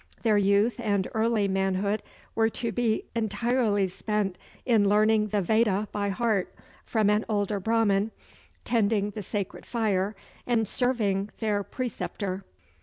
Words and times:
Their 0.23 0.39
youth 0.39 0.79
and 0.79 1.07
early 1.13 1.47
manhood 1.47 2.01
were 2.33 2.49
to 2.49 2.71
be 2.71 3.05
entirely 3.13 3.87
spent 3.87 4.35
in 4.65 4.89
learning 4.89 5.27
the 5.27 5.43
Veda 5.43 5.89
by 5.91 6.09
heart 6.09 6.55
from 6.83 7.07
an 7.11 7.23
older 7.29 7.59
Brahman, 7.59 8.09
tending 8.65 9.11
the 9.11 9.21
sacred 9.21 9.63
fire, 9.63 10.15
and 10.47 10.67
serving 10.67 11.29
their 11.39 11.61
preceptor. 11.61 12.43